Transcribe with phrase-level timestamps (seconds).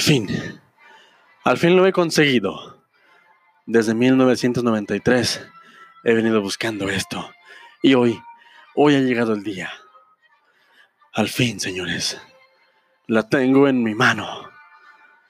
[0.00, 0.60] Al fin,
[1.44, 2.82] al fin lo he conseguido.
[3.66, 5.46] Desde 1993
[6.04, 7.30] he venido buscando esto.
[7.82, 8.18] Y hoy,
[8.74, 9.70] hoy ha llegado el día.
[11.12, 12.18] Al fin, señores,
[13.08, 14.48] la tengo en mi mano.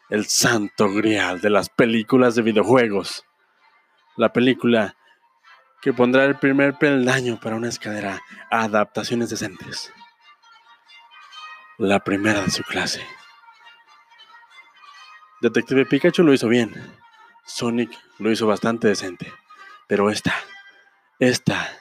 [0.08, 3.24] El santo grial de las películas de videojuegos.
[4.16, 4.94] La película
[5.82, 9.92] que pondrá el primer peldaño para una escalera a adaptaciones decentes.
[11.76, 13.04] La primera de su clase.
[15.40, 16.74] Detective Pikachu lo hizo bien.
[17.46, 19.32] Sonic lo hizo bastante decente.
[19.86, 20.34] Pero esta,
[21.18, 21.76] esta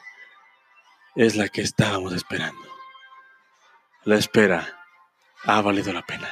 [1.16, 2.62] es la que estábamos esperando.
[4.06, 4.80] La espera
[5.44, 6.30] ha valido la pena.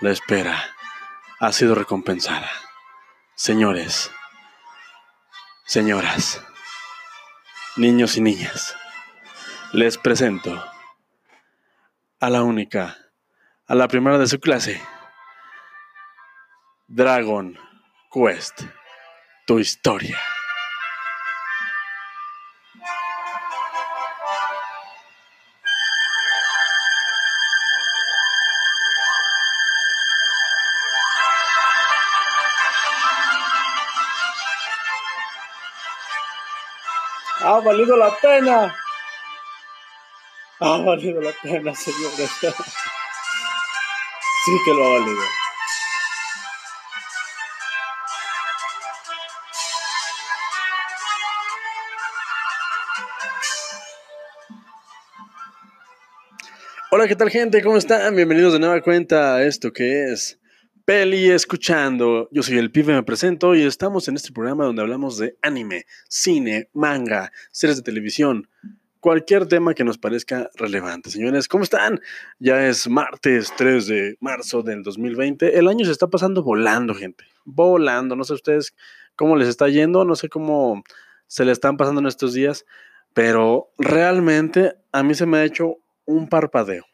[0.00, 0.62] La espera
[1.38, 2.50] ha sido recompensada.
[3.36, 4.10] Señores,
[5.64, 6.42] señoras,
[7.76, 8.74] niños y niñas,
[9.72, 10.64] les presento
[12.18, 12.96] a la única,
[13.66, 14.82] a la primera de su clase.
[16.88, 17.58] Dragon
[18.12, 18.62] Quest,
[19.44, 20.16] tu historia.
[37.40, 38.76] Ha valido la pena.
[40.60, 42.30] Ha valido la pena, señores.
[44.46, 45.45] Sí que lo ha valido.
[56.98, 57.62] Hola, ¿qué tal gente?
[57.62, 58.16] ¿Cómo están?
[58.16, 60.40] Bienvenidos de nueva cuenta a esto que es
[60.86, 62.26] Peli Escuchando.
[62.32, 65.84] Yo soy el pibe, me presento y estamos en este programa donde hablamos de anime,
[66.08, 68.48] cine, manga, series de televisión,
[68.98, 71.10] cualquier tema que nos parezca relevante.
[71.10, 72.00] Señores, ¿cómo están?
[72.38, 75.58] Ya es martes 3 de marzo del 2020.
[75.58, 77.24] El año se está pasando volando, gente.
[77.44, 78.16] Volando.
[78.16, 78.74] No sé ustedes
[79.16, 80.82] cómo les está yendo, no sé cómo
[81.26, 82.64] se le están pasando en estos días,
[83.12, 86.84] pero realmente a mí se me ha hecho un parpadeo.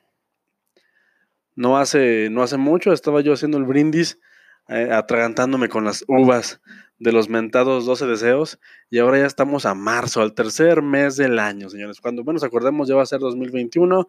[1.54, 4.18] No hace, no hace mucho estaba yo haciendo el brindis,
[4.68, 6.60] eh, atragantándome con las uvas
[6.98, 8.58] de los mentados 12 deseos,
[8.88, 12.00] y ahora ya estamos a marzo, al tercer mes del año, señores.
[12.00, 14.08] Cuando menos acordemos, ya va a ser 2021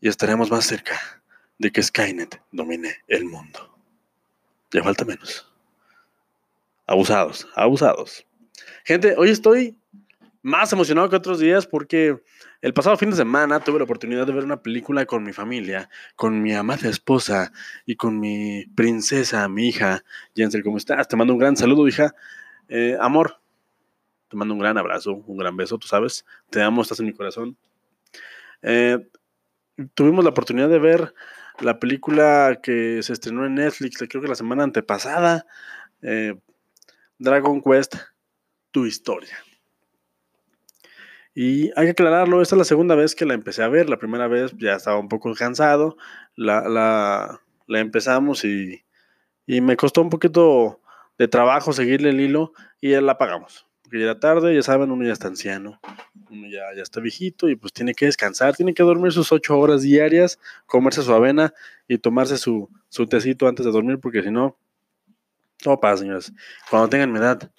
[0.00, 1.22] y estaremos más cerca
[1.58, 3.76] de que Skynet domine el mundo.
[4.72, 5.50] Ya falta menos.
[6.86, 8.26] Abusados, abusados.
[8.84, 9.76] Gente, hoy estoy
[10.46, 12.22] más emocionado que otros días porque
[12.62, 15.90] el pasado fin de semana tuve la oportunidad de ver una película con mi familia,
[16.14, 17.50] con mi amada esposa
[17.84, 20.04] y con mi princesa, mi hija.
[20.36, 21.08] Jensen, ¿cómo estás?
[21.08, 22.14] Te mando un gran saludo, hija.
[22.68, 23.40] Eh, amor,
[24.28, 26.24] te mando un gran abrazo, un gran beso, tú sabes.
[26.48, 27.56] Te amo, estás en mi corazón.
[28.62, 29.04] Eh,
[29.94, 31.12] tuvimos la oportunidad de ver
[31.58, 35.44] la película que se estrenó en Netflix, creo que la semana antepasada,
[36.02, 36.38] eh,
[37.18, 37.96] Dragon Quest,
[38.70, 39.36] tu historia.
[41.38, 43.90] Y hay que aclararlo, esta es la segunda vez que la empecé a ver.
[43.90, 45.98] La primera vez ya estaba un poco cansado.
[46.34, 48.82] La, la, la empezamos y,
[49.44, 50.80] y, me costó un poquito
[51.18, 53.66] de trabajo seguirle el hilo y la apagamos.
[53.82, 55.78] Porque ya era tarde, ya saben, uno ya está anciano,
[56.30, 59.58] uno ya, ya está viejito y pues tiene que descansar, tiene que dormir sus ocho
[59.58, 61.52] horas diarias, comerse su avena
[61.86, 64.56] y tomarse su, su tecito antes de dormir porque si no,
[65.58, 66.32] todo pasa, señores.
[66.70, 67.52] Cuando tengan mi edad,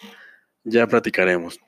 [0.63, 1.59] ya platicaremos.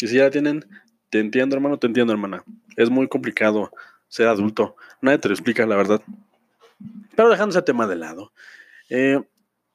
[0.00, 0.64] Y si ya la tienen,
[1.10, 2.44] te entiendo, hermano, te entiendo, hermana.
[2.76, 3.70] Es muy complicado
[4.08, 4.76] ser adulto.
[5.00, 6.02] Nadie te lo explica, la verdad.
[7.14, 8.32] Pero dejando ese tema de lado.
[8.88, 9.20] Eh,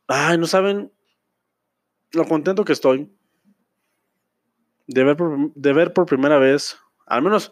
[0.08, 0.92] ay, no saben
[2.12, 3.12] lo contento que estoy
[4.88, 7.52] de ver por, de ver por primera vez, al menos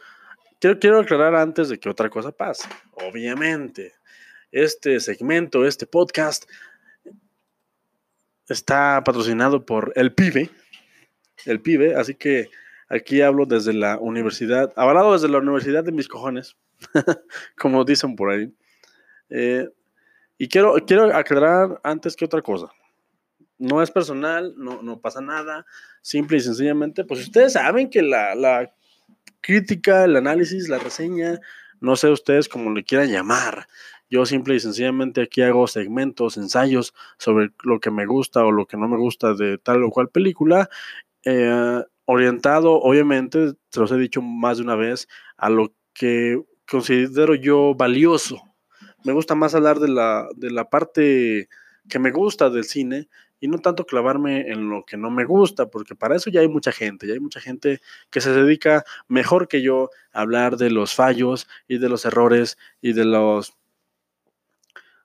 [0.59, 2.67] quiero, quiero aclarar antes de que otra cosa pase.
[2.93, 3.93] Obviamente,
[4.51, 6.45] este segmento, este podcast,
[8.47, 10.49] está patrocinado por el pibe.
[11.45, 12.49] El pibe, así que
[12.93, 16.55] Aquí hablo desde la universidad, hablado desde la universidad de mis cojones,
[17.57, 18.53] como dicen por ahí.
[19.31, 19.67] Eh,
[20.37, 22.67] y quiero, quiero aclarar antes que otra cosa.
[23.57, 25.65] No es personal, no, no pasa nada.
[26.03, 28.71] Simple y sencillamente, pues ustedes saben que la, la
[29.41, 31.39] crítica, el análisis, la reseña,
[31.81, 33.67] no sé ustedes cómo le quieran llamar.
[34.07, 38.67] Yo simple y sencillamente aquí hago segmentos, ensayos sobre lo que me gusta o lo
[38.67, 40.69] que no me gusta de tal o cual película.
[41.25, 45.07] Eh, orientado, obviamente, se los he dicho más de una vez,
[45.37, 48.41] a lo que considero yo valioso.
[49.03, 51.49] Me gusta más hablar de la, de la parte
[51.89, 53.09] que me gusta del cine
[53.39, 56.47] y no tanto clavarme en lo que no me gusta, porque para eso ya hay
[56.47, 60.69] mucha gente, ya hay mucha gente que se dedica mejor que yo a hablar de
[60.69, 63.57] los fallos y de los errores y de los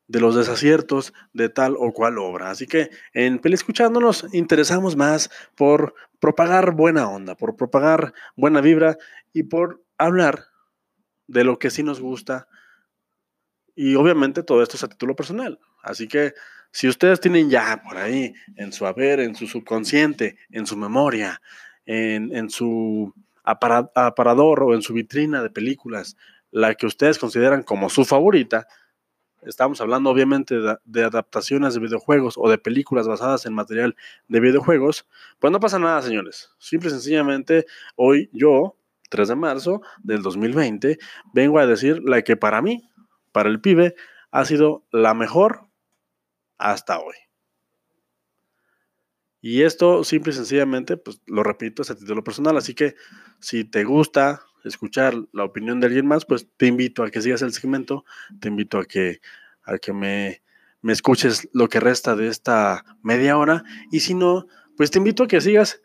[0.08, 2.50] de los desaciertos de tal o cual obra.
[2.50, 8.96] Así que en Peli Escuchándonos interesamos más por propagar buena onda, por propagar buena vibra
[9.32, 10.46] y por hablar
[11.26, 12.48] de lo que sí nos gusta.
[13.76, 15.60] Y obviamente todo esto es a título personal.
[15.82, 16.32] Así que
[16.70, 21.40] si ustedes tienen ya por ahí en su haber, en su subconsciente, en su memoria,
[21.86, 23.14] en, su
[23.44, 26.16] aparador o en su vitrina de películas,
[26.50, 28.66] la que ustedes consideran como su favorita,
[29.42, 33.96] estamos hablando obviamente de, adaptaciones de videojuegos o de películas basadas en material
[34.28, 35.06] de videojuegos,
[35.38, 36.50] pues no pasa nada, señores.
[36.58, 38.76] Simple y sencillamente, hoy yo,
[39.10, 40.98] 3 de marzo del 2020,
[41.32, 42.88] vengo a decir la que para mí,
[43.32, 43.94] para el pibe,
[44.30, 45.68] ha sido la mejor
[46.58, 47.14] hasta hoy.
[49.40, 52.56] Y esto, simple y sencillamente, pues lo repito, es a título personal.
[52.56, 52.96] Así que
[53.40, 57.42] si te gusta escuchar la opinión de alguien más, pues te invito a que sigas
[57.42, 58.04] el segmento,
[58.40, 59.20] te invito a que,
[59.62, 60.42] a que me,
[60.82, 63.64] me escuches lo que resta de esta media hora.
[63.90, 64.46] Y si no,
[64.76, 65.82] pues te invito a que sigas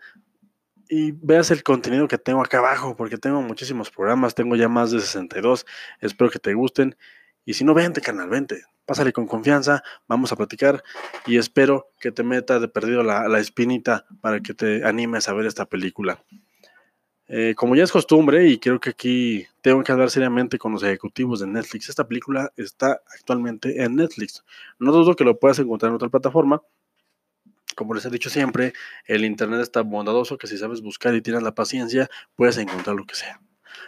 [0.90, 4.92] y veas el contenido que tengo acá abajo, porque tengo muchísimos programas, tengo ya más
[4.92, 5.66] de 62,
[6.00, 6.96] espero que te gusten.
[7.46, 10.84] Y si no, vente, canal, vente, pásale con confianza, vamos a platicar
[11.26, 15.34] y espero que te meta de perdido la, la espinita para que te animes a
[15.34, 16.24] ver esta película.
[17.36, 20.84] Eh, como ya es costumbre, y creo que aquí tengo que hablar seriamente con los
[20.84, 24.44] ejecutivos de Netflix, esta película está actualmente en Netflix.
[24.78, 26.62] No dudo que lo puedas encontrar en otra plataforma.
[27.76, 28.74] Como les he dicho siempre,
[29.08, 33.06] el Internet está bondadoso que si sabes buscar y tienes la paciencia, puedes encontrar lo
[33.08, 33.42] que sea.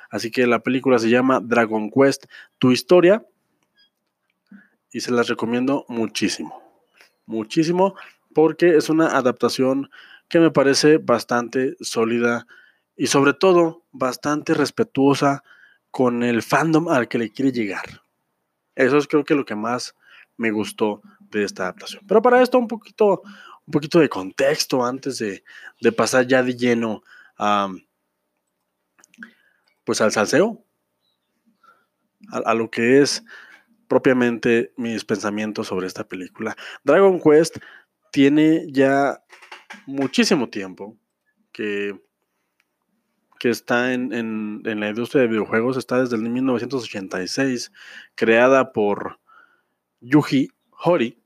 [0.09, 2.25] Así que la película se llama Dragon Quest,
[2.57, 3.27] tu historia,
[4.91, 6.63] y se las recomiendo muchísimo.
[7.27, 7.93] Muchísimo
[8.33, 9.91] porque es una adaptación
[10.29, 12.47] que me parece bastante sólida
[12.95, 15.43] y sobre todo bastante respetuosa
[15.91, 18.03] con el fandom al que le quiere llegar.
[18.75, 19.95] Eso es creo que lo que más
[20.37, 22.03] me gustó de esta adaptación.
[22.07, 23.21] Pero para esto un poquito,
[23.65, 25.43] un poquito de contexto antes de,
[25.93, 27.03] pasar ya de lleno
[27.37, 27.69] a,
[29.83, 30.61] pues al salseo,
[32.29, 33.23] a lo que es
[33.87, 36.55] propiamente mis pensamientos sobre esta película.
[36.83, 37.57] Dragon Quest
[38.11, 39.23] tiene ya
[39.85, 40.97] muchísimo tiempo
[41.51, 41.99] que,
[43.45, 47.71] que está en, la industria de videojuegos, está desde el 1986,
[48.15, 49.19] creada por
[50.01, 51.21] Yuji Hori,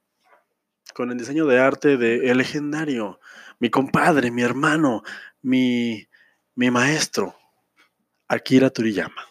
[0.93, 3.21] con el diseño de arte de El Legendario,
[3.59, 5.01] mi compadre, mi hermano,
[5.41, 6.09] mi,
[6.55, 7.37] mi maestro,
[8.27, 9.25] Akira Toriyama.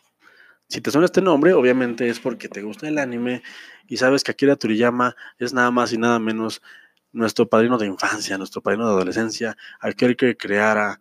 [0.66, 3.42] Si te suena este nombre, obviamente es porque te gusta el anime
[3.86, 6.62] y sabes que Akira Toriyama es nada más y nada menos
[7.12, 11.00] nuestro padrino de infancia, nuestro padrino de adolescencia, aquel que creara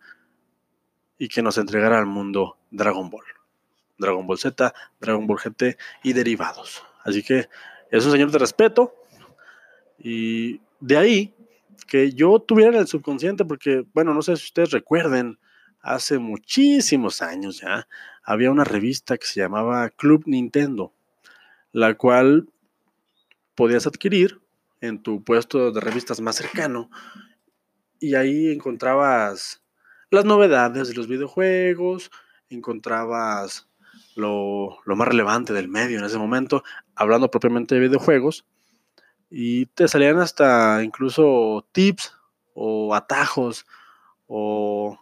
[1.18, 3.24] y que nos entregara al mundo Dragon Ball.
[3.98, 6.84] Dragon Ball Z, Dragon Ball GT y derivados.
[7.04, 7.48] Así que
[7.90, 8.94] es un señor de respeto
[9.98, 11.34] y de ahí
[11.86, 15.38] que yo tuviera en el subconsciente, porque, bueno, no sé si ustedes recuerden,
[15.80, 17.88] hace muchísimos años ya,
[18.22, 20.92] había una revista que se llamaba Club Nintendo,
[21.72, 22.48] la cual
[23.54, 24.40] podías adquirir
[24.80, 26.90] en tu puesto de revistas más cercano
[27.98, 29.62] y ahí encontrabas
[30.10, 32.10] las novedades de los videojuegos,
[32.48, 33.68] encontrabas
[34.16, 36.62] lo, más relevante del medio en ese momento,
[36.94, 38.44] hablando propiamente de videojuegos,
[39.30, 42.14] y te salían hasta incluso tips
[42.54, 43.66] o atajos
[44.26, 44.98] o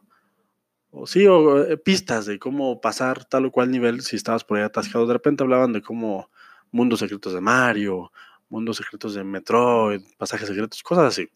[0.98, 4.56] o sí, o eh, pistas de cómo pasar tal o cual nivel si estabas por
[4.56, 5.06] ahí atascado.
[5.06, 6.30] De repente hablaban de cómo
[6.70, 8.10] mundos secretos de Mario,
[8.48, 11.28] mundos secretos de Metroid, pasajes secretos, cosas así.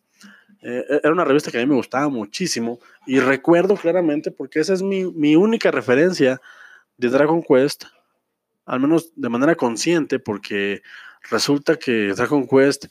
[0.63, 4.61] Eh, e, era una revista que a mí me gustaba muchísimo y recuerdo claramente porque
[4.61, 6.41] esa es mi, mi única referencia
[6.97, 7.85] de Dragon Quest,
[8.67, 10.83] al menos de manera consciente, porque
[11.31, 12.87] resulta que Dragon Quest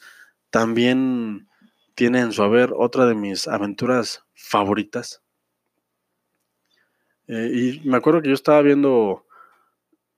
[0.50, 1.48] también
[1.96, 5.22] tiene en su haber otra de mis aventuras favoritas,
[7.30, 9.24] eh, y me acuerdo que yo estaba viendo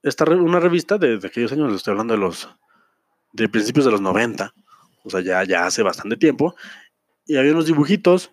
[0.01, 2.49] esta una revista de, aquellos años, estoy hablando de los
[3.33, 4.53] de principios de los 90,
[5.03, 6.55] o sea, ya, ya hace bastante tiempo,
[7.25, 8.31] y había unos dibujitos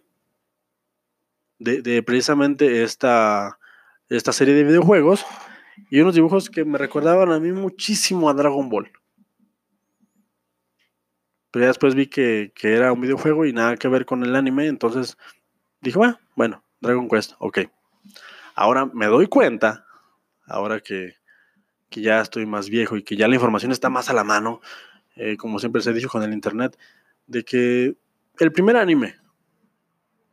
[1.59, 3.59] de, precisamente esta,
[4.09, 5.25] esta serie de videojuegos,
[5.91, 8.91] y unos dibujos que me recordaban a mí muchísimo a Dragon Ball.
[11.51, 14.35] Pero ya después vi que, que era un videojuego y nada que ver con el
[14.37, 15.17] anime, entonces
[15.81, 17.61] dije, bueno, bueno, Dragon Quest, ok.
[18.55, 19.87] Ahora me doy cuenta,
[20.47, 21.15] ahora que,
[21.91, 24.61] ya estoy más viejo y que ya la información está más a la mano,
[25.17, 26.79] eh, como siempre se ha dicho con el Internet,
[27.27, 27.97] de que
[28.39, 29.17] el primer anime,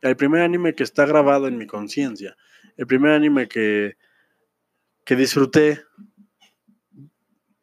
[0.02, 2.36] el primer anime que está grabado en mi conciencia,
[2.76, 3.96] el primer anime que,
[5.04, 5.82] que disfruté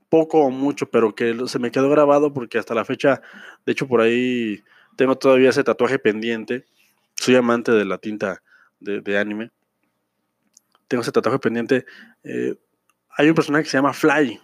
[0.10, 3.22] poco o mucho, pero que se me quedó grabado porque hasta la fecha,
[3.66, 4.64] de hecho por ahí
[4.96, 6.66] tengo todavía ese tatuaje pendiente.
[7.16, 8.44] Soy amante de la tinta
[8.80, 9.52] de, anime.
[10.88, 11.86] Tengo ese tatuaje pendiente.
[12.24, 12.56] Eh,
[13.18, 14.40] hay un personaje que se llama Fly,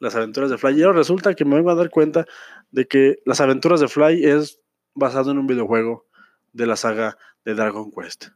[0.00, 0.78] las aventuras de Fly.
[0.78, 2.26] Y ahora resulta que me vengo a dar cuenta
[2.70, 4.60] de que las aventuras de Fly es
[4.94, 6.06] basado en un videojuego
[6.52, 8.28] de la saga de Dragon Quest.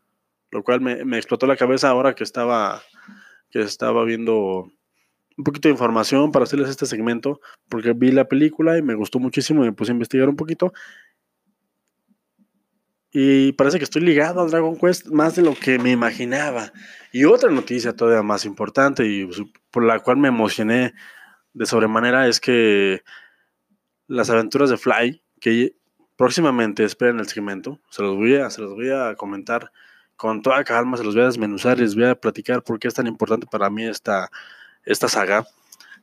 [0.50, 2.82] Lo cual me, explotó la cabeza ahora que estaba,
[3.50, 4.70] que estaba viendo
[5.36, 9.18] un poquito de información para hacerles este segmento, porque vi la película y me gustó
[9.18, 10.72] muchísimo y me puse a investigar un poquito.
[13.12, 16.72] Y parece que estoy ligado a Dragon Quest más de lo que me imaginaba.
[17.12, 19.28] Y otra noticia todavía más importante y
[19.70, 20.94] por la cual me emocioné
[21.54, 23.02] de sobremanera es que
[24.06, 25.74] las aventuras de Fly, que
[26.18, 29.70] próximamente esperen el segmento, se los voy a, se los voy a comentar
[30.16, 32.94] con toda calma, se los voy a desmenuzar, les voy a platicar por qué es
[32.94, 34.28] tan importante para mí esta,
[34.82, 35.46] esta saga.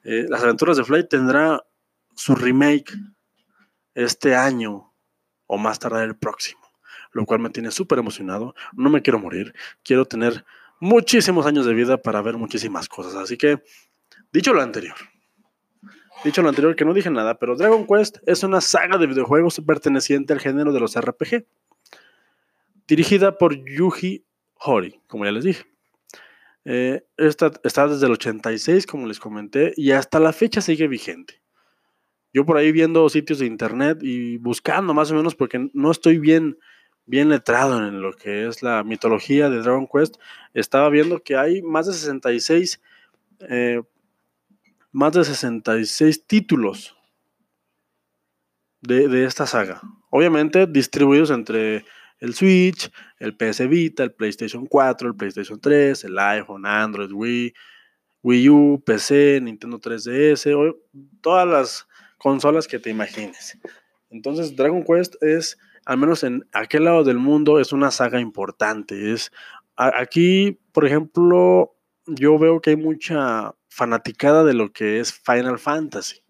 [0.05, 1.61] Eh, Las aventuras de Fly tendrá
[2.15, 2.93] su remake
[3.93, 4.93] este año
[5.47, 6.61] o más tarde el próximo,
[7.11, 8.55] lo cual me tiene súper emocionado.
[8.71, 9.53] No me quiero morir,
[9.83, 10.45] quiero tener
[10.79, 13.15] muchísimos años de vida para ver muchísimas cosas.
[13.15, 13.61] Así que,
[14.31, 14.95] dicho lo anterior,
[16.23, 19.61] dicho lo anterior que no dije nada, pero Dragon Quest es una saga de videojuegos
[19.65, 21.45] perteneciente al género de los RPG,
[22.87, 25.65] dirigida por Yuji Hori, como ya les dije.
[26.65, 31.41] Eh, esta está desde el 86, como les comenté, y hasta la fecha sigue vigente.
[32.33, 36.17] Yo por ahí viendo sitios de internet y buscando más o menos, porque no estoy
[36.17, 36.57] bien,
[37.05, 40.15] bien letrado en lo que es la mitología de Dragon Quest,
[40.53, 42.81] estaba viendo que hay más de 66,
[43.47, 43.81] eh,
[44.95, 46.95] más de 66 títulos
[48.79, 49.81] de, de esta saga.
[50.09, 51.83] Obviamente distribuidos entre
[52.19, 57.53] el Switch, el PS Vita, el PlayStation 4, el PlayStation 3, el iPhone, Android, Wii,
[58.23, 60.77] Wii U, PC, Nintendo 3DS,
[61.19, 61.87] todas las
[62.17, 63.59] consolas que te imagines.
[64.09, 69.11] Entonces Dragon Quest es, al menos en aquel lado del mundo, es una saga importante.
[69.11, 69.33] Es,
[69.75, 71.75] aquí, por ejemplo,
[72.05, 76.23] yo veo que hay mucha fanaticada de lo que es Final Fantasy.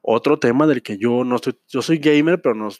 [0.00, 2.70] Otro tema del que yo no estoy, yo soy gamer, pero no,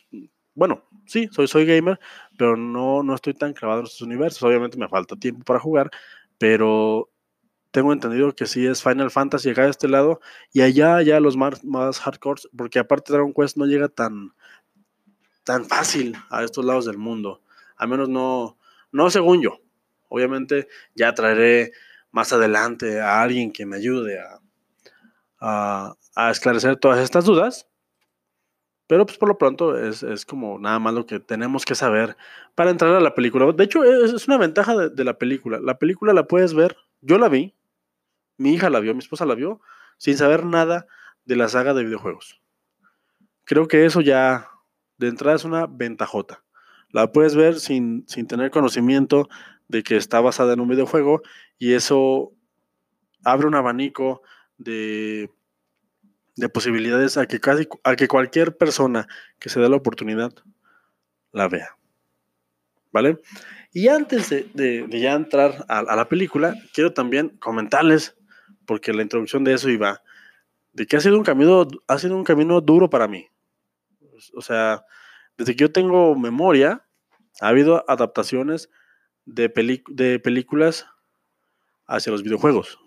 [0.54, 2.00] bueno, sí, soy, soy gamer,
[2.38, 4.42] pero no, no estoy tan clavado en estos universos.
[4.42, 5.90] Obviamente me falta tiempo para jugar,
[6.38, 7.10] pero
[7.72, 10.20] tengo entendido que sí es Final Fantasy acá de este lado
[10.54, 14.32] y allá ya los más, más hardcore, porque aparte Dragon Quest no llega tan,
[15.44, 17.42] tan fácil a estos lados del mundo.
[17.76, 18.56] Al menos no,
[18.92, 19.60] no según yo.
[20.08, 21.72] Obviamente ya traeré
[22.10, 24.18] más adelante a alguien que me ayude
[25.40, 27.70] a, a esclarecer todas estas dudas.
[28.90, 32.16] Pero pues por lo pronto es, como nada más lo que tenemos que saber
[32.56, 33.52] para entrar a la película.
[33.52, 35.60] De hecho, es, una ventaja de, la película.
[35.60, 37.54] La película la puedes ver, yo la vi,
[38.36, 39.60] mi hija la vio, mi esposa la vio,
[39.96, 40.88] sin saber nada
[41.24, 42.42] de la saga de videojuegos.
[43.44, 44.48] Creo que eso ya
[44.96, 46.42] de entrada es una ventajota.
[46.88, 49.28] La puedes ver sin, sin tener conocimiento
[49.70, 51.22] de que está basada en un videojuego
[51.58, 52.32] y eso
[53.24, 54.22] abre un abanico
[54.58, 55.30] de
[56.40, 59.06] de posibilidades a que, casi, a que cualquier persona
[59.38, 60.32] que se dé la oportunidad
[61.32, 61.76] la vea.
[62.92, 63.20] ¿Vale?
[63.72, 68.16] Y antes de, ya entrar a, la película, quiero también comentarles,
[68.66, 70.02] porque la introducción de eso iba,
[70.72, 73.28] de que ha sido un camino, ha sido un camino duro para mí.
[74.34, 74.84] O sea,
[75.36, 76.84] desde que yo tengo memoria,
[77.40, 78.70] ha habido adaptaciones
[79.24, 80.86] de, de películas
[81.86, 82.78] hacia los videojuegos.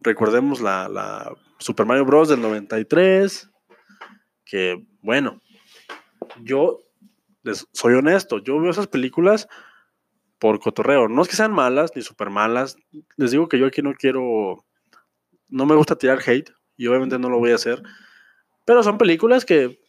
[0.00, 2.28] Recordemos la, la Super Mario Bros.
[2.28, 3.50] del 93,
[4.44, 5.40] que bueno,
[6.42, 6.80] yo
[7.72, 9.48] soy honesto, yo veo esas películas
[10.38, 11.08] por cotorreo.
[11.08, 12.76] No es que sean malas ni super malas.
[13.16, 14.64] Les digo que yo aquí no quiero,
[15.48, 17.82] no me gusta tirar hate y obviamente no lo voy a hacer.
[18.64, 19.80] Pero son películas que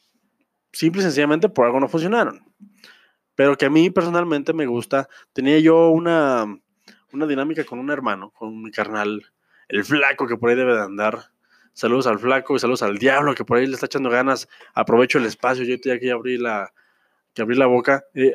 [0.71, 2.41] simple y sencillamente por algo no funcionaron.
[3.39, 5.07] Pero que a mí personalmente me gusta.
[5.31, 6.59] Tenía yo una,
[7.13, 9.27] una dinámica con un hermano, con mi carnal,
[9.69, 11.31] el flaco que por ahí debe de andar.
[11.71, 14.49] Saludos al flaco y saludos al diablo que por ahí le está echando ganas.
[14.73, 16.73] Aprovecho el espacio, yo ya que abrí la,
[17.33, 18.03] la boca.
[18.13, 18.33] Eh,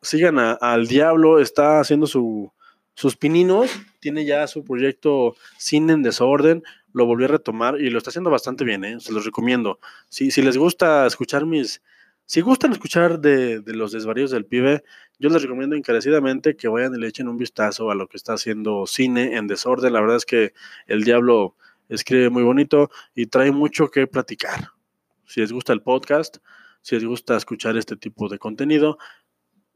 [0.00, 2.50] sigan al diablo, está haciendo su,
[2.94, 3.70] sus pininos,
[4.00, 6.62] tiene ya su proyecto Cine en Desorden,
[6.94, 9.00] lo volvió a retomar y lo está haciendo bastante bien, ¿eh?
[9.00, 9.80] se los recomiendo.
[10.08, 11.82] Si, si les gusta escuchar mis,
[12.26, 14.84] si gustan escuchar de, de, los desvaríos del pibe,
[15.18, 18.34] yo les recomiendo encarecidamente que vayan y le echen un vistazo a lo que está
[18.34, 19.92] haciendo Cine en Desorden.
[19.92, 20.52] La verdad es que
[20.86, 21.56] el diablo
[21.88, 24.70] escribe muy bonito y trae mucho que platicar.
[25.24, 26.38] Si les gusta el podcast,
[26.82, 28.98] si les gusta escuchar este tipo de contenido,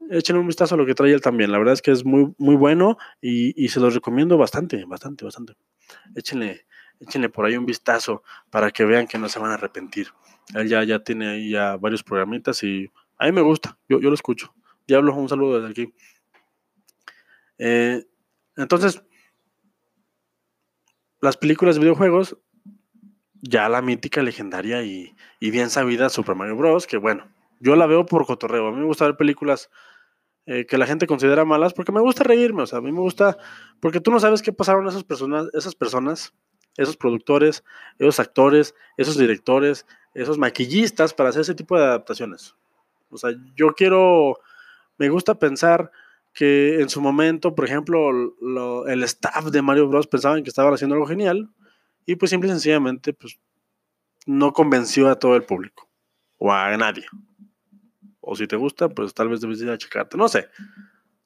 [0.09, 1.51] echen un vistazo a lo que trae él también.
[1.51, 5.53] La verdad es que es muy, muy bueno y, se los recomiendo bastante, bastante, bastante.
[6.15, 6.65] Échenle,
[7.01, 10.07] échenle por ahí un vistazo para que vean que no se van a arrepentir.
[10.53, 14.09] Él ya, ya tiene ahí ya varios programitas y a mí me gusta, yo, yo
[14.09, 14.53] lo escucho.
[14.87, 15.93] Diablo, un saludo desde aquí.
[17.57, 18.03] Eh,
[18.55, 19.03] entonces,
[21.21, 22.37] las películas de videojuegos,
[23.41, 27.27] ya la mítica, legendaria y, y, bien sabida Super Mario Bros., que bueno,
[27.59, 28.67] yo la veo por cotorreo.
[28.67, 29.69] A mí me gusta ver películas
[30.47, 32.99] eh, que la gente considera malas porque me gusta reírme, o sea, a mí me
[32.99, 33.37] gusta,
[33.79, 36.33] porque tú no sabes qué pasaron esas personas, esas personas,
[36.77, 37.63] esos productores,
[37.99, 42.55] esos actores, esos directores, esos maquillistas para hacer ese tipo de adaptaciones.
[43.09, 44.39] O sea, yo quiero,
[44.97, 45.91] me gusta pensar
[46.33, 48.09] que en su momento, por ejemplo,
[48.87, 50.07] el staff de Mario Bros.
[50.07, 51.49] pensaban que estaban haciendo algo genial
[52.05, 53.37] y pues simple y sencillamente pues
[54.25, 55.89] no convenció a todo el público
[56.37, 57.05] o a nadie.
[58.21, 60.17] O si te gusta, pues tal vez debes ir a checarte.
[60.17, 60.47] No sé.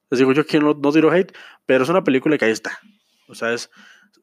[0.09, 1.35] Les digo yo aquí no, no tiro hate,
[1.65, 2.79] pero es una película que ahí está.
[3.27, 3.69] O sea, es,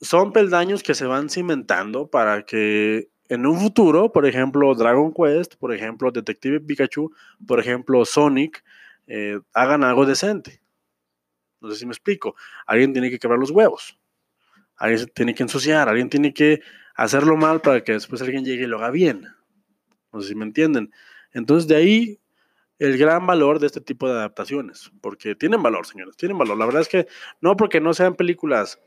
[0.00, 5.54] son peldaños que se van cimentando para que en un futuro, por ejemplo, Dragon Quest,
[5.56, 7.12] por ejemplo, Detective Pikachu,
[7.46, 8.62] por ejemplo, Sonic,
[9.06, 10.60] eh, hagan algo decente.
[11.60, 12.34] No sé si me explico.
[12.66, 13.98] Alguien tiene que quebrar los huevos.
[14.76, 15.88] Alguien tiene que ensuciar.
[15.88, 16.60] Alguien tiene que
[16.94, 19.28] hacerlo mal para que después alguien llegue y lo haga bien.
[20.12, 20.92] No sé si me entienden.
[21.32, 22.20] Entonces, de ahí
[22.78, 24.90] el gran valor de este tipo de adaptaciones.
[25.00, 26.16] Porque tienen valor, señores.
[26.16, 26.58] Tienen valor.
[26.58, 27.06] La verdad es que
[27.40, 28.80] no porque no sean películas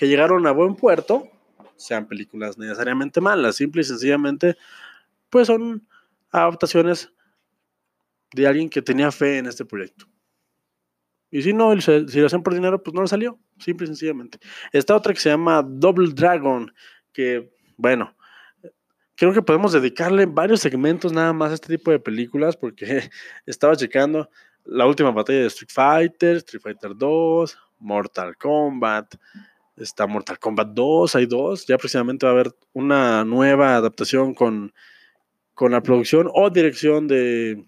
[0.00, 1.28] que llegaron a buen puerto,
[1.76, 3.56] sean películas necesariamente malas.
[3.56, 4.56] Simple y sencillamente,
[5.28, 5.86] pues son
[6.30, 7.12] adaptaciones
[8.32, 10.06] de alguien que tenía fe en este proyecto.
[11.30, 14.38] Y si no, si lo hacen por dinero, pues no le salió, simple y sencillamente.
[14.72, 16.72] Esta otra que se llama Double Dragon,
[17.12, 18.16] que, bueno,
[19.16, 23.10] creo que podemos dedicarle varios segmentos nada más a este tipo de películas, porque
[23.44, 24.30] estaba checando
[24.64, 29.16] la última batalla de Street Fighter, Street Fighter 2, Mortal Kombat,
[29.80, 34.72] está Mortal Kombat 2, hay dos, ya precisamente va a haber una nueva adaptación con,
[35.54, 37.64] con la producción o dirección de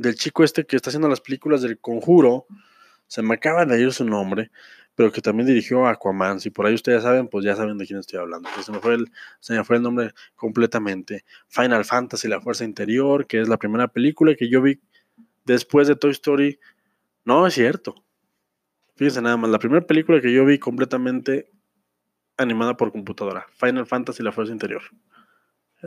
[0.00, 2.46] del chico este que está haciendo las películas del conjuro,
[3.06, 4.50] se me acaba de ir su nombre,
[4.94, 6.40] pero que también dirigió Aquaman.
[6.40, 8.48] Si por ahí ustedes saben, pues ya saben de quién estoy hablando.
[8.62, 11.24] se, me fue el, se me fue el nombre completamente.
[11.48, 14.80] Final Fantasy, La Fuerza Interior, que es la primera película que yo vi
[15.44, 16.58] después de Toy Story.
[17.24, 18.04] No, es cierto.
[19.00, 21.50] Fíjense nada más, la primera película que yo vi completamente
[22.36, 23.46] animada por computadora.
[23.56, 24.82] Final Fantasy, La Fuerza Interior.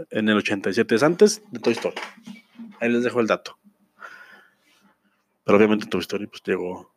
[0.10, 1.96] En el 87, es antes de Toy Story.
[2.80, 3.60] Ahí les dejo el dato.
[5.44, 6.92] Pero obviamente Toy Story pues llegó.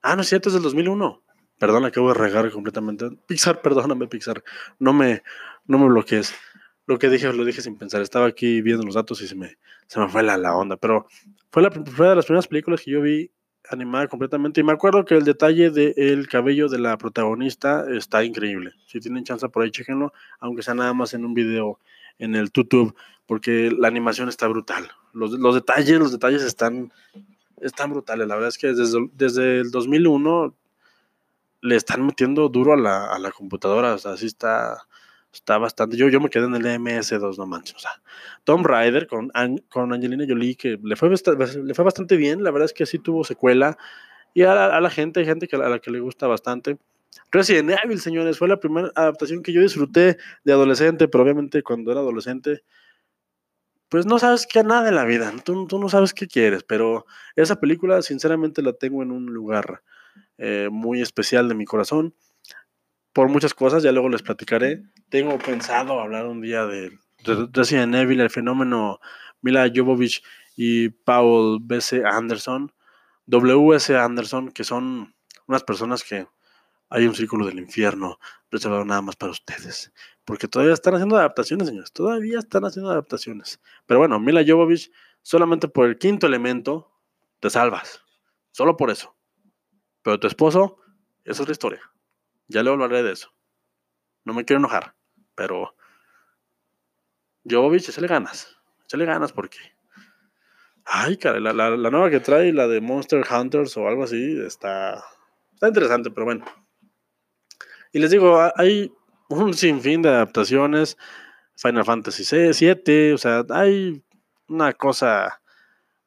[0.00, 1.22] Ah, no es cierto, es del 2001.
[1.58, 3.10] Perdón, acabo de regar completamente.
[3.26, 4.42] Pixar, perdóname, Pixar.
[4.78, 5.22] No me,
[5.66, 6.34] no me bloquees.
[6.86, 8.00] Lo que dije, lo dije sin pensar.
[8.00, 10.78] Estaba aquí viendo los datos y se me, se me fue la, la onda.
[10.78, 11.08] Pero
[11.50, 13.30] fue, la, fue de las primeras películas que yo vi
[13.68, 14.60] animada completamente.
[14.60, 18.72] Y me acuerdo que el detalle del cabello de la protagonista está increíble.
[18.86, 20.12] Si tienen chance por ahí, chequenlo.
[20.38, 21.78] Aunque sea nada más en un video
[22.18, 22.94] en el YouTube.
[23.26, 24.90] Porque la animación está brutal.
[25.12, 26.92] Los, los detalles, los detalles están
[27.60, 28.26] están brutales.
[28.26, 30.54] La verdad es que desde, desde el 2001
[31.62, 33.94] le están metiendo duro a la, a la computadora.
[33.94, 34.86] O sea, sí está,
[35.32, 35.96] está bastante.
[35.96, 37.76] Yo, yo me quedé en el MS2, no manches.
[37.76, 38.02] O sea,
[38.44, 39.30] Tom Rider con,
[39.68, 42.42] con Angelina Jolie, que le fue, le fue bastante bien.
[42.42, 43.78] La verdad es que sí tuvo secuela.
[44.34, 46.78] Y a la, gente, hay gente que, a la que le gusta bastante.
[47.32, 51.90] Resident Evil, señores, fue la primera adaptación que yo disfruté de adolescente, pero obviamente cuando
[51.90, 52.62] era adolescente
[53.90, 57.06] pues no sabes qué nada de la vida, tú, tú, no sabes qué quieres, pero
[57.34, 59.82] esa película sinceramente la tengo en un lugar
[60.38, 62.14] eh, muy especial de mi corazón,
[63.12, 64.82] por muchas cosas, ya luego les platicaré.
[65.08, 66.98] Tengo pensado hablar un día de,
[67.52, 69.00] Resident Evil, el fenómeno
[69.42, 70.22] Mila Jovovich
[70.56, 72.02] y Paul B.C.
[72.04, 72.72] Anderson,
[73.26, 73.96] W.S.
[73.96, 75.14] Anderson, que son
[75.46, 76.26] unas personas que
[76.88, 78.18] hay un círculo del infierno
[78.50, 79.92] reservado nada más para ustedes.
[80.24, 81.92] Porque todavía están haciendo adaptaciones, señores.
[81.92, 83.60] Todavía están haciendo adaptaciones.
[83.86, 84.90] Pero bueno, Mila Jovovich,
[85.22, 86.92] solamente por el quinto elemento,
[87.40, 88.02] te salvas.
[88.52, 89.16] Solo por eso.
[90.02, 90.78] Pero tu esposo,
[91.24, 91.80] esa es la historia.
[92.50, 93.32] Ya le hablaré de eso.
[94.24, 94.94] No me quiero enojar.
[95.36, 95.74] Pero
[97.48, 98.56] Jovovich, le ganas.
[98.92, 99.58] le ganas porque...
[100.84, 104.40] Ay, cara, la, la, la nueva que trae, la de Monster Hunters o algo así,
[104.44, 105.04] está,
[105.54, 106.44] está interesante, pero bueno.
[107.92, 108.92] Y les digo, hay
[109.28, 110.96] un sinfín de adaptaciones.
[111.54, 114.02] Final Fantasy VII, o sea, hay
[114.48, 115.40] una cosa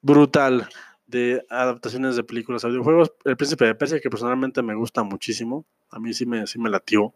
[0.01, 0.67] brutal
[1.13, 3.13] de adaptaciones de películas a videojuegos.
[3.23, 6.69] El Príncipe de Persia, que personalmente me gusta muchísimo, a mí sí me, sí me
[6.69, 7.13] latió,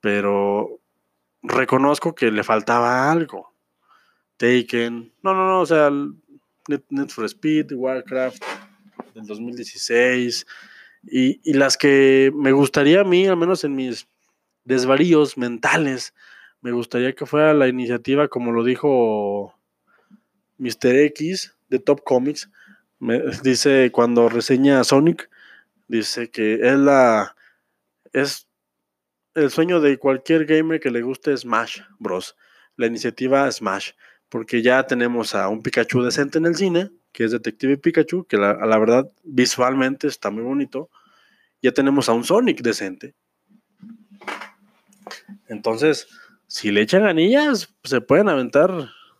[0.00, 0.80] pero
[1.42, 3.52] reconozco que le faltaba algo.
[4.38, 5.90] Taken, no, no, no, o sea,
[6.68, 8.42] Net for Speed, Warcraft
[9.14, 10.46] del 2016,
[11.06, 14.08] y, las que me gustaría a mí, al menos en mis
[14.64, 16.14] desvaríos mentales.
[16.62, 19.54] Me gustaría que fuera la iniciativa, como lo dijo
[20.56, 20.96] Mr.
[20.96, 22.48] X de Top Comics.
[23.42, 25.28] Dice cuando reseña Sonic,
[25.88, 27.36] dice que es la
[28.14, 28.48] es
[29.34, 32.34] el sueño de cualquier gamer que le guste Smash Bros.
[32.76, 33.90] La iniciativa Smash,
[34.30, 38.38] porque ya tenemos a un Pikachu decente en el cine, que es Detective Pikachu, que
[38.38, 40.88] la, la verdad visualmente está muy bonito.
[41.60, 43.14] Ya tenemos a un Sonic decente.
[45.48, 46.08] Entonces,
[46.46, 48.70] si le echan anillas, se pueden aventar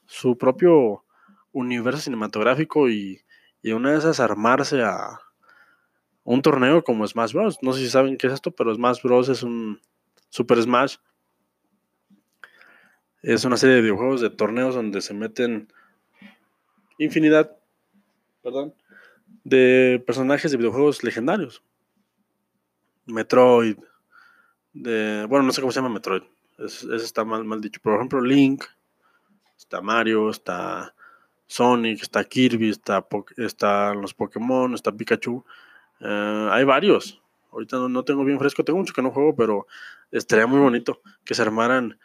[0.06, 1.04] su propio
[1.52, 3.24] universo cinematográfico y,
[3.64, 5.20] y una de esas armarse a
[6.22, 7.58] un torneo como Smash Bros.
[7.62, 9.30] No sé si saben qué es esto, pero Smash Bros.
[9.30, 9.80] es un
[10.28, 10.96] Super Smash.
[13.22, 15.72] Es una serie de videojuegos de torneos donde se meten
[16.98, 17.56] infinidad,
[18.42, 18.74] perdón,
[19.44, 21.62] de personajes de videojuegos legendarios.
[23.06, 23.78] Metroid,
[24.74, 26.22] bueno, no sé cómo se llama Metroid,
[26.58, 27.80] ese está mal, mal dicho.
[27.82, 28.62] Por ejemplo, Link,
[29.56, 30.94] está Mario, está
[31.46, 35.44] Sonic, está Kirby, está, está los Pokémon, está Pikachu.
[36.00, 37.20] Eh, hay varios.
[37.52, 39.66] Ahorita no, tengo bien fresco, tengo mucho que no juego, pero
[40.10, 41.98] estaría muy bonito que se armaran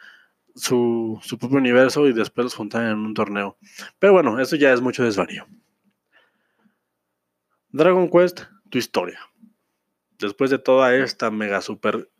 [0.54, 3.56] su, su, propio universo y después los juntaran en un torneo.
[3.98, 5.46] Pero bueno, eso ya es mucho desvarío.
[7.70, 9.18] Dragon Quest, tu historia.
[10.18, 12.10] Después de toda esta mega super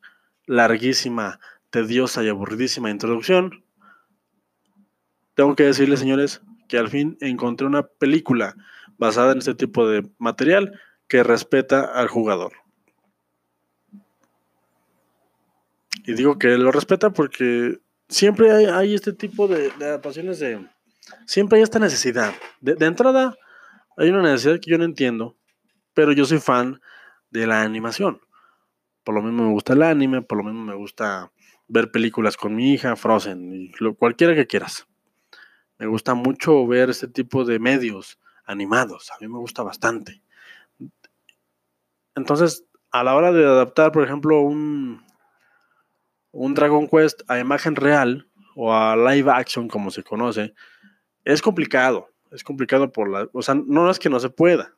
[0.46, 1.38] larguísima,
[1.70, 3.64] tediosa y aburridísima introducción,
[5.34, 8.54] tengo que decirles, señores, que al fin encontré una película
[8.96, 12.52] basada en este tipo de material que respeta al jugador.
[16.06, 20.64] Y digo que lo respeta porque siempre hay, este tipo de, adaptaciones de...
[21.26, 22.32] Siempre hay esta necesidad.
[22.60, 23.36] De, de, entrada,
[23.96, 25.36] hay una necesidad que yo no entiendo,
[25.92, 26.80] pero yo soy fan
[27.30, 28.20] de la animación.
[29.02, 31.32] Por lo mismo me gusta el anime, por lo mismo me gusta
[31.66, 34.86] ver películas con mi hija, Frozen, y lo, cualquiera que quieras.
[35.80, 39.10] Me gusta mucho ver este tipo de medios animados.
[39.12, 40.20] A mí me gusta bastante.
[42.14, 45.02] Entonces, a la hora de adaptar, por ejemplo, un,
[46.32, 50.52] un Dragon Quest a imagen real o a live action, como se conoce,
[51.24, 52.10] es complicado.
[52.30, 53.30] Es complicado por la.
[53.32, 54.74] O sea, no es que no se pueda.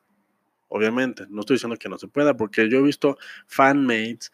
[0.69, 4.31] Obviamente, no estoy diciendo que no se pueda, porque yo he visto fanmates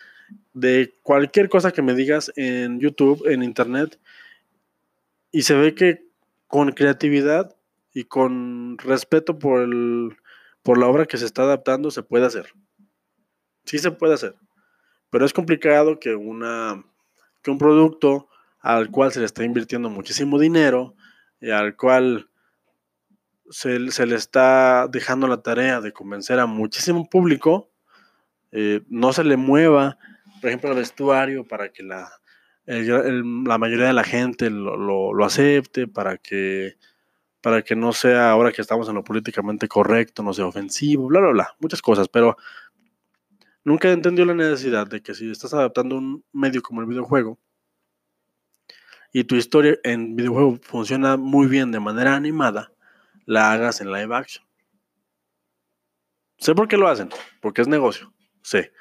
[0.54, 4.00] de cualquier cosa que me digas en YouTube, en Internet,
[5.32, 6.09] y se ve que
[6.50, 7.56] con creatividad
[7.94, 10.18] y con respeto por, el,
[10.64, 12.52] por la obra que se está adaptando se puede hacer.
[13.66, 14.36] Sí se puede hacer,
[15.12, 16.84] pero es complicado que, una,
[17.44, 18.30] que un producto
[18.62, 20.96] al cual se le está invirtiendo muchísimo dinero
[21.40, 22.32] y al cual
[23.52, 27.70] se, le está dejando la tarea de convencer a muchísimo público,
[28.52, 30.00] eh, no se le mueva,
[30.42, 32.10] por ejemplo, el vestuario para que la,
[32.70, 36.76] la mayoría de la gente lo, acepte, para que,
[37.42, 41.20] para que no sea, ahora que estamos en lo políticamente correcto, no sea ofensivo, bla,
[41.20, 42.38] bla, bla, muchas cosas, pero
[43.64, 47.40] nunca entendió la necesidad de que si estás adaptando un medio como el videojuego
[49.12, 52.72] y tu historia en videojuego funciona muy bien de manera animada,
[53.26, 54.46] la hagas en live action.
[56.38, 57.10] Sé por qué lo hacen,
[57.42, 58.72] porque es negocio, sé.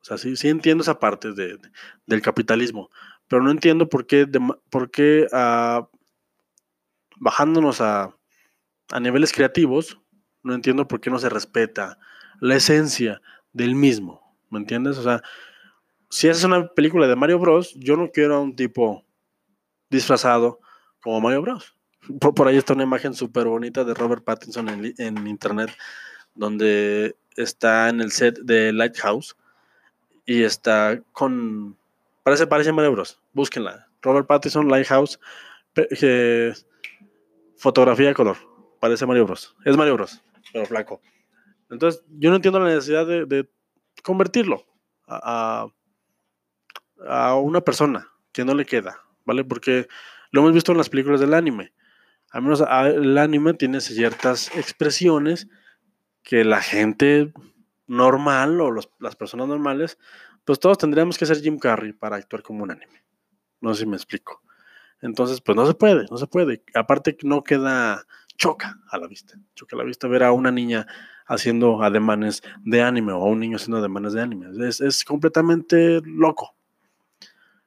[0.00, 1.58] O sea, sí, sí entiendo esa parte de,
[2.06, 2.90] del capitalismo,
[3.28, 4.26] pero no entiendo por qué,
[4.70, 5.88] por qué ah,
[7.16, 8.16] bajándonos a,
[8.90, 10.00] a niveles creativos,
[10.42, 11.98] no entiendo por qué no se respeta
[12.40, 13.20] la esencia
[13.52, 14.98] del mismo, ¿me entiendes?
[14.98, 15.22] O sea,
[16.10, 19.04] si haces una película de Mario Bros, yo no quiero a un tipo
[19.90, 20.60] disfrazado
[21.02, 21.76] como Mario Bros.
[22.20, 25.70] Por, ahí está una imagen súper bonita de Robert Pattinson en, en, internet,
[26.34, 29.36] donde está en el set de Lighthouse
[30.24, 31.76] y está con...
[32.28, 33.18] Parece, parece Bros.
[33.32, 33.88] Búsquenla.
[34.02, 35.18] Robert Pattinson, Lighthouse,
[37.56, 38.36] fotografía de color.
[38.80, 39.56] Parece Mario Bros.
[39.64, 41.00] Es Mario Bros, pero flaco.
[41.70, 43.48] Entonces, yo no entiendo la necesidad de,
[44.02, 44.66] convertirlo
[45.06, 45.68] a,
[47.40, 49.42] una persona que no le queda, ¿vale?
[49.42, 49.88] Porque
[50.30, 51.72] lo hemos visto en las películas del anime.
[52.30, 55.48] Al menos el anime tiene ciertas expresiones
[56.22, 57.32] que la gente
[57.86, 59.96] normal o las personas normales,
[60.48, 63.04] pues todos tendríamos que ser Jim Carrey para actuar como un anime.
[63.60, 64.42] No sé si me explico.
[65.02, 66.62] Entonces, pues no se puede, no se puede.
[66.74, 68.06] Aparte no queda,
[68.38, 70.86] choca a la vista, choca a la vista ver a una niña
[71.26, 74.46] haciendo ademanes de anime o a un niño haciendo ademanes de anime.
[74.66, 76.54] Es, es completamente loco.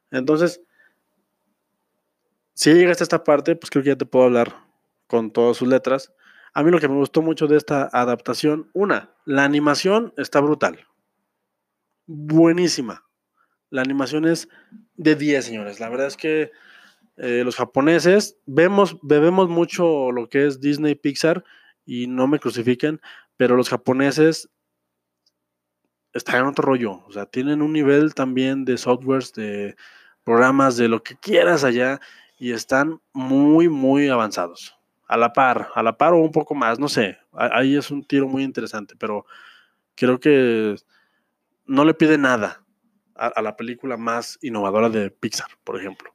[0.10, 0.60] Entonces,
[2.56, 4.56] si llegaste a esta parte, pues creo que ya te puedo hablar
[5.06, 6.12] con todas sus letras.
[6.56, 10.88] A mí lo que me gustó mucho de esta adaptación, una, la animación está brutal.
[12.14, 13.06] Buenísima.
[13.70, 14.50] La animación es
[14.98, 15.80] de 10, señores.
[15.80, 16.52] La verdad es que
[17.16, 21.46] eh, los japoneses vemos, bebemos mucho lo que es Disney Pixar
[21.86, 23.00] y no me crucifiquen,
[23.38, 24.50] pero los japoneses
[26.12, 27.02] están en otro rollo.
[27.06, 29.78] O sea, tienen un nivel también de softwares, de
[30.26, 32.02] programas, de lo que quieras allá
[32.38, 34.76] y están muy, muy avanzados.
[35.08, 37.18] A la par, a la par o un poco más, no sé.
[37.32, 39.26] Ahí es un tiro muy interesante, pero
[39.96, 40.76] creo que
[41.72, 42.66] no le pide nada
[43.16, 46.14] a, la película más innovadora de Pixar, por ejemplo.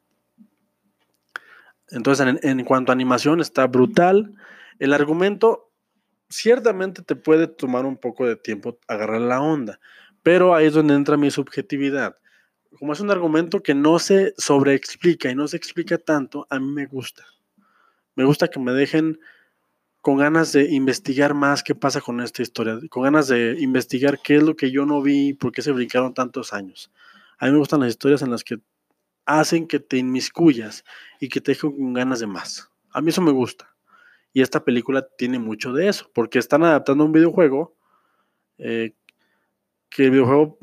[1.89, 4.35] Entonces, en, en, cuanto a animación, está brutal.
[4.79, 5.73] El argumento
[6.29, 9.81] ciertamente te puede tomar un poco de tiempo agarrar la onda,
[10.23, 12.17] pero ahí es donde entra mi subjetividad.
[12.79, 16.71] Como es un argumento que no se sobreexplica y no se explica tanto, a mí
[16.71, 17.25] me gusta.
[18.15, 19.19] Me gusta que me dejen
[20.07, 24.37] con ganas de investigar más qué pasa con esta historia, con ganas de investigar qué
[24.37, 26.93] es lo que yo no vi, por qué se brincaron tantos años.
[27.39, 28.61] A mí me gustan las historias en las que
[29.25, 30.85] hacen que te inmiscuyas
[31.19, 32.71] y que te dejen con ganas de más.
[32.93, 33.75] A mí eso me gusta.
[34.33, 37.75] Y esta película tiene mucho de eso, porque están adaptando un videojuego
[38.59, 38.95] eh,
[39.89, 40.57] que el videojuego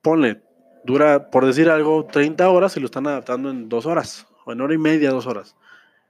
[0.00, 0.40] pone,
[0.84, 4.60] dura, por decir algo, 30 horas y lo están adaptando en dos horas, o en
[4.62, 5.54] hora y media, dos horas.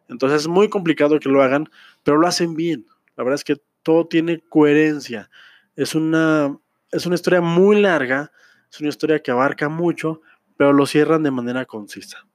[0.08, 1.68] Entonces es muy complicado que lo hagan,
[2.02, 2.86] pero lo hacen bien.
[3.16, 5.30] La verdad es que todo tiene coherencia.
[5.74, 6.58] Es una,
[6.90, 8.32] es una historia muy larga,
[8.70, 10.20] es una historia que abarca mucho,
[10.56, 12.26] pero lo cierran de manera concisa.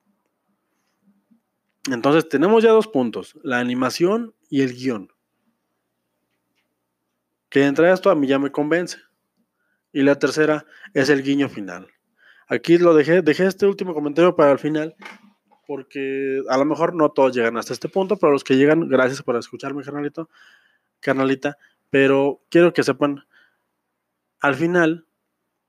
[1.89, 5.11] Entonces tenemos ya dos puntos, la animación y el guion.
[7.49, 8.97] Que entre esto a mí ya me convence.
[9.91, 11.87] Y la tercera es el guiño final.
[12.47, 14.95] Aquí lo dejé, dejé este último comentario para el final,
[15.71, 19.23] porque a lo mejor no todos llegan hasta este punto, pero los que llegan, gracias
[19.23, 20.27] por escucharme, carnalito,
[20.99, 21.57] carnalita,
[21.89, 23.23] pero quiero que sepan,
[24.41, 25.05] al final,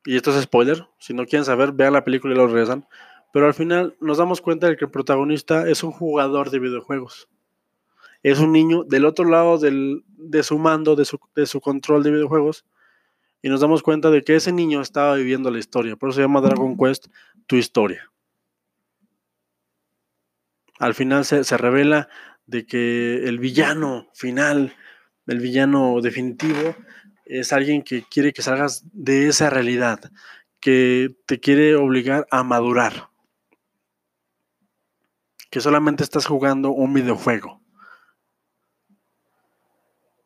[0.05, 2.85] y esto es spoiler, si no quieren saber, vean la película y lo regresan,
[3.33, 7.29] pero al final nos damos cuenta de que el protagonista es un jugador de videojuegos.
[8.25, 12.03] Es un niño del otro lado del, de su mando, de su, de su control
[12.03, 12.65] de videojuegos,
[13.41, 16.23] y nos damos cuenta de que ese niño estaba viviendo la historia, por eso se
[16.23, 17.07] llama Dragon Quest,
[17.47, 18.12] tu historia
[20.79, 22.09] al final se, revela
[22.47, 24.75] de que el villano final,
[25.27, 26.77] el villano definitivo,
[27.25, 30.11] es alguien que quiere que salgas de esa realidad,
[30.61, 33.09] que te quiere obligar a madurar,
[35.51, 37.63] que solamente estás jugando un videojuego.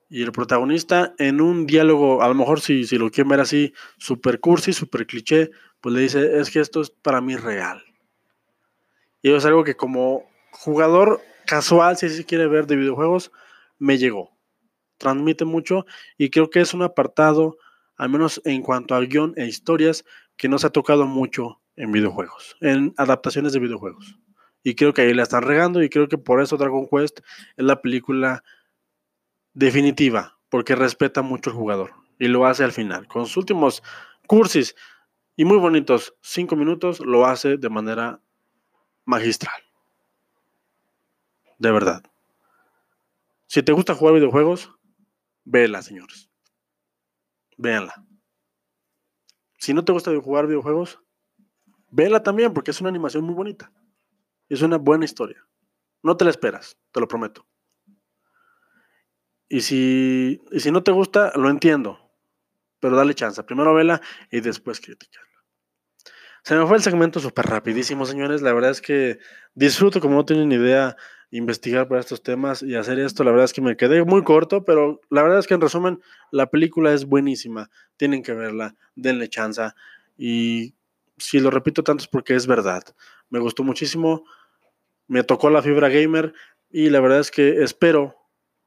[0.08, 3.74] Y el protagonista en un diálogo, a lo mejor si, si lo quieren ver así,
[3.98, 7.82] super cursi, super cliché, pues le dice, es que esto es para mí real.
[9.20, 10.24] Y es algo que como
[10.58, 13.30] jugador casual, si se quiere ver de videojuegos,
[13.78, 14.36] me llegó.
[14.98, 17.58] Transmite mucho y creo que es un apartado,
[17.96, 20.04] al menos en cuanto al guion e historias,
[20.36, 24.18] que no se ha tocado mucho en videojuegos, en adaptaciones de videojuegos.
[24.62, 27.20] Y creo que ahí la están regando y creo que por eso Dragon Quest
[27.56, 28.42] es la película
[29.52, 33.06] definitiva, porque respeta mucho al jugador y lo hace al final.
[33.06, 33.82] Con sus últimos
[34.26, 34.74] cursis
[35.36, 38.20] y muy bonitos cinco minutos, lo hace de manera
[39.04, 39.65] magistral.
[41.58, 42.02] De verdad.
[43.46, 44.72] Si te gusta jugar videojuegos,
[45.44, 46.30] véela, señores.
[47.56, 48.04] Véanla.
[49.58, 51.00] Si no te gusta jugar videojuegos,
[51.90, 53.72] véela también porque es una animación muy bonita.
[54.48, 55.46] Es una buena historia.
[56.02, 57.46] No te la esperas, te lo prometo.
[59.48, 61.98] Y si, y si no te gusta, lo entiendo.
[62.80, 63.42] Pero dale chance.
[63.44, 65.26] Primero vela y después criticarla.
[66.42, 68.42] Se me fue el segmento súper rapidísimo, señores.
[68.42, 69.18] La verdad es que
[69.54, 70.96] disfruto, como no tienen idea,
[71.30, 73.24] investigar para estos temas y hacer esto.
[73.24, 76.00] La verdad es que me quedé muy corto, pero la verdad es que en resumen,
[76.30, 77.70] la película es buenísima.
[77.96, 79.62] Tienen que verla, denle chance.
[80.16, 80.74] Y
[81.16, 82.82] si lo repito tanto es porque es verdad.
[83.28, 84.24] Me gustó muchísimo,
[85.08, 86.32] me tocó la fibra gamer
[86.70, 88.16] y la verdad es que espero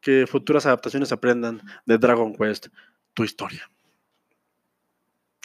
[0.01, 2.67] que futuras adaptaciones aprendan de Dragon Quest
[3.13, 3.69] tu historia.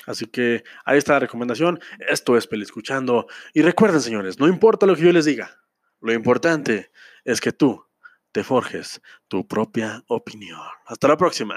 [0.06, 1.80] Así que ahí está la recomendación.
[2.08, 3.26] Esto es Peli Escuchando.
[3.54, 5.63] Y recuerden, señores, no importa lo que yo les diga,
[6.04, 6.90] lo importante
[7.24, 7.82] es que tú
[8.30, 10.60] te forjes tu propia opinión.
[10.84, 11.56] Hasta la próxima.